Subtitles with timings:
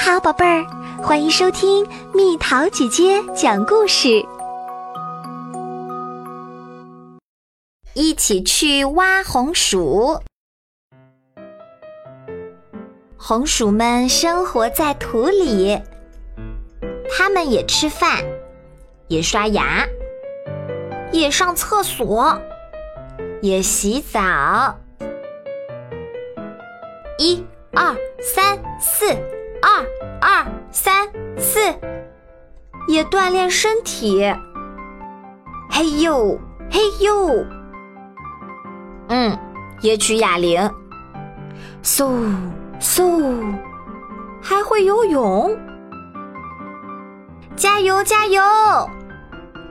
[0.00, 0.64] 好，宝贝儿，
[1.02, 4.24] 欢迎收听蜜桃姐姐讲故事。
[7.94, 10.22] 一起去挖红薯。
[13.16, 15.76] 红薯们生活在土里，
[17.10, 18.22] 它们也吃饭，
[19.08, 19.84] 也刷牙，
[21.10, 22.40] 也上厕所，
[23.42, 24.78] 也洗澡。
[27.18, 29.04] 一、二、三、四。
[29.78, 29.84] 二
[30.20, 31.60] 二三四，
[32.88, 34.34] 也锻炼身体。
[35.70, 36.38] 嘿呦
[36.70, 37.44] 嘿呦，
[39.08, 39.38] 嗯，
[39.80, 40.60] 也举哑铃。
[41.82, 42.34] 嗖
[42.80, 43.54] 嗖，
[44.42, 45.56] 还会游泳。
[47.54, 48.42] 加油加油！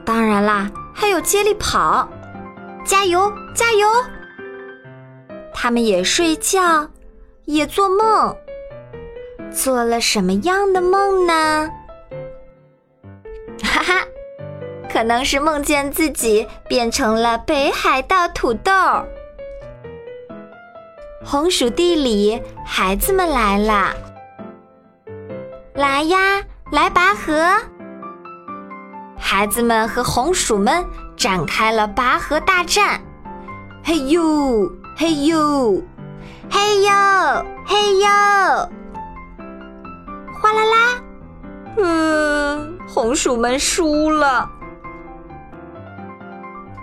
[0.06, 2.08] 当然啦，还有接力跑。
[2.86, 3.88] 加油加油！
[5.54, 6.88] 他们也睡觉，
[7.46, 8.36] 也做梦。
[9.52, 11.70] 做了什么样的梦呢？
[13.64, 14.06] 哈哈，
[14.92, 18.72] 可能是梦见自己变成了北海道土豆。
[21.26, 23.94] 红薯地里，孩子们来了，
[25.74, 27.34] 来呀，来拔河！
[29.18, 30.86] 孩子们和红薯们
[31.18, 33.02] 展开了拔河大战。
[33.84, 35.82] 嘿呦，嘿呦，
[36.50, 36.92] 嘿呦，
[37.66, 38.08] 嘿呦！
[42.98, 44.50] 红薯们输了。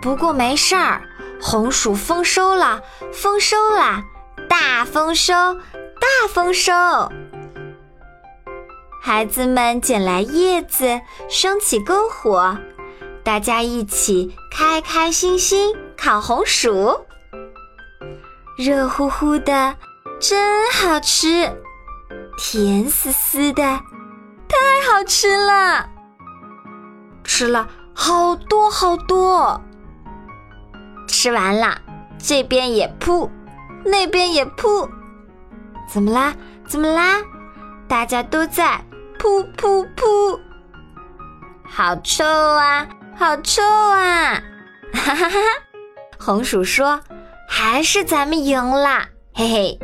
[0.00, 1.02] 不过没事儿，
[1.42, 2.80] 红薯丰收了，
[3.12, 4.04] 丰收了，
[4.48, 6.72] 大丰收，大丰收。
[9.02, 12.56] 孩子们捡来叶子，生起篝火，
[13.24, 17.04] 大家一起开开心心烤红薯，
[18.56, 19.74] 热乎乎的，
[20.20, 21.52] 真好吃。
[22.38, 23.62] 甜丝丝的，
[24.46, 24.56] 太
[24.88, 25.90] 好吃了！
[27.24, 29.60] 吃了好多好多。
[31.08, 31.80] 吃完了，
[32.18, 33.30] 这边也扑，
[33.84, 34.88] 那边也扑。
[35.88, 36.34] 怎么啦？
[36.66, 37.20] 怎么啦？
[37.88, 38.84] 大家都在
[39.18, 40.04] 扑扑扑。
[41.66, 42.86] 好臭啊！
[43.16, 44.34] 好臭啊！
[44.92, 45.38] 哈哈哈哈！
[46.18, 47.00] 红薯说
[47.48, 49.78] ：“还是咱们赢啦，嘿嘿。”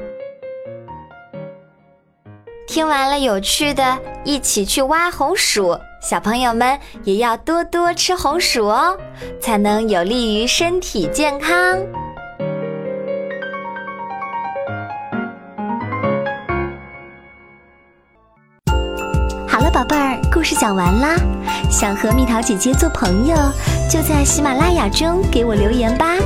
[2.67, 5.79] 听完了有趣的，一起去挖红薯。
[6.01, 8.97] 小朋友们也要多多吃红薯哦，
[9.39, 11.79] 才能有利于身体健康。
[19.47, 21.17] 好了，宝贝儿，故事讲完啦。
[21.71, 23.37] 想和蜜桃姐姐做朋友，
[23.91, 26.17] 就在喜马拉雅中给我留言吧。